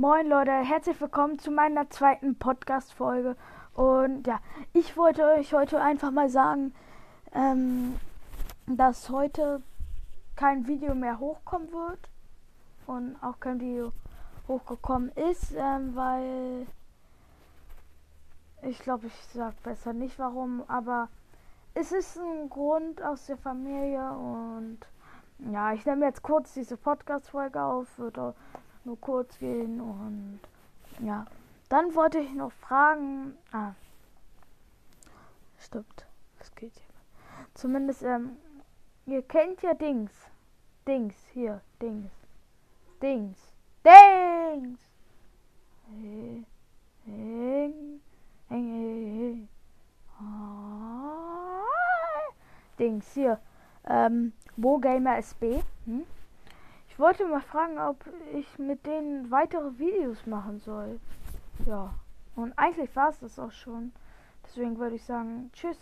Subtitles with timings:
[0.00, 3.36] Moin Leute, herzlich willkommen zu meiner zweiten Podcast-Folge.
[3.74, 4.40] Und ja,
[4.72, 6.72] ich wollte euch heute einfach mal sagen,
[7.34, 8.00] ähm,
[8.66, 9.62] dass heute
[10.36, 11.98] kein Video mehr hochkommen wird.
[12.86, 13.92] Und auch kein Video
[14.48, 16.66] hochgekommen ist, ähm, weil
[18.62, 21.08] ich glaube, ich sag besser nicht warum, aber
[21.74, 24.78] es ist ein Grund aus der Familie und
[25.52, 28.16] ja, ich nehme jetzt kurz diese Podcast-Folge auf, wird
[28.90, 30.40] nur kurz gehen und
[30.98, 31.24] ja.
[31.68, 33.38] Dann wollte ich noch fragen.
[33.52, 33.74] Ah.
[35.60, 36.06] Stimmt.
[36.40, 37.44] Das geht ja.
[37.54, 38.36] Zumindest, ähm,
[39.06, 40.10] ihr kennt ja Dings.
[40.88, 42.10] Dings, hier, Dings.
[43.00, 43.38] Dings.
[43.84, 44.80] Dings!
[52.78, 53.38] Dings, hier.
[53.88, 55.62] Ähm, Wo Gamer SB.
[55.84, 56.04] Hm?
[57.00, 58.04] Wollte mal fragen, ob
[58.34, 61.00] ich mit denen weitere Videos machen soll.
[61.64, 61.94] Ja.
[62.36, 63.92] Und eigentlich war es das auch schon.
[64.44, 65.78] Deswegen würde ich sagen, tschüss.